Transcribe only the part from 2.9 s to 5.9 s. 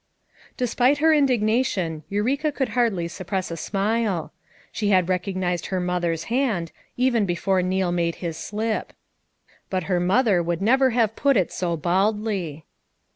suppress a smile: she had recognized her